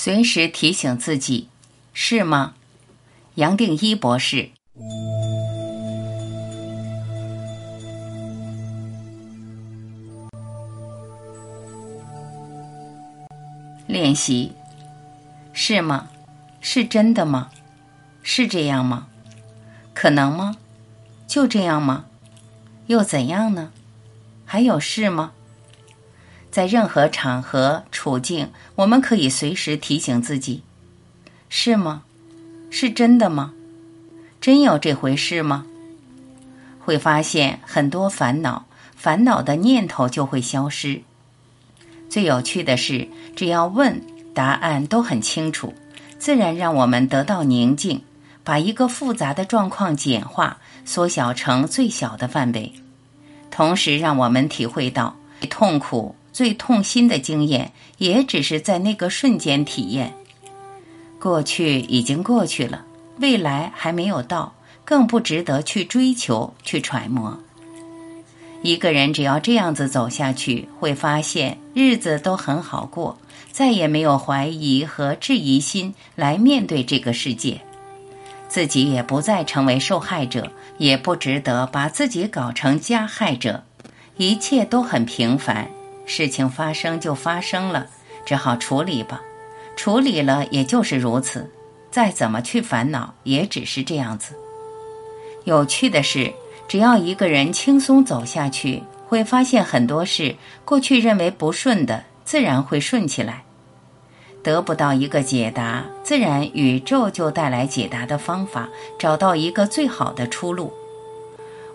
[0.00, 1.48] 随时提醒自己，
[1.92, 2.54] 是吗？
[3.34, 4.50] 杨定一博士。
[13.88, 14.52] 练习，
[15.52, 16.08] 是吗？
[16.60, 17.50] 是真的吗？
[18.22, 19.08] 是这样吗？
[19.92, 20.58] 可能吗？
[21.26, 22.04] 就这样吗？
[22.86, 23.72] 又怎样呢？
[24.44, 25.32] 还有事吗？
[26.50, 30.62] 在任何场合、处境，我们可以随时提醒自己：
[31.48, 32.02] 是吗？
[32.70, 33.52] 是真的吗？
[34.40, 35.66] 真有这回事吗？
[36.80, 38.66] 会发现很多烦恼，
[38.96, 41.02] 烦恼的念头就会消失。
[42.08, 44.00] 最有趣的是，只要问，
[44.32, 45.74] 答案都很清楚，
[46.18, 48.02] 自然让我们得到宁静，
[48.42, 52.72] 把一个复杂的状况简化、缩小成最小的范围，
[53.50, 55.14] 同时让我们体会到
[55.50, 56.14] 痛苦。
[56.38, 60.14] 最痛心的经验，也只是在那个瞬间体验。
[61.18, 62.84] 过去已经过去了，
[63.18, 64.54] 未来还没有到，
[64.84, 67.36] 更不值得去追求、去揣摩。
[68.62, 73.18] 一个人只要这样子走下去，会发现日子都很好过，
[73.50, 77.60] 再也没有怀疑和质疑心来面对这个世界，
[78.46, 83.64] 自己也不再成为受害者，也不值得把自己搞成加害者，
[84.16, 85.68] 一切都很平凡。
[86.08, 87.86] 事情发生就发生了，
[88.24, 89.20] 只好处理吧。
[89.76, 91.48] 处理了也就是如此，
[91.90, 94.34] 再怎么去烦恼，也只是这样子。
[95.44, 96.32] 有趣的是，
[96.66, 103.44] 只要一个人轻松走下去，会发现很多事过去认为不顺的，自然会顺起来。
[104.42, 110.72] 得不到一个解答，自然宇宙就带来解答的方法，找到一个最好的出路。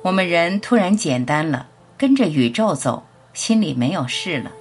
[0.02, 1.68] 我们人突然简单了，
[1.98, 3.04] 跟着宇宙走。
[3.34, 4.52] 心里没有事了，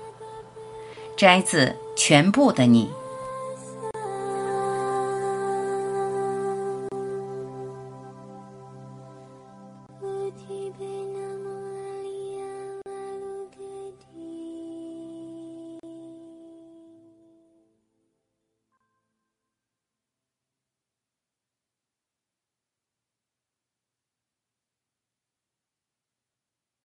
[1.17, 2.91] 摘自全部的你。